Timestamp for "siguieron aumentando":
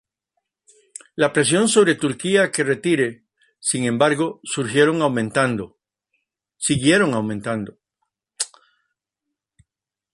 4.43-5.77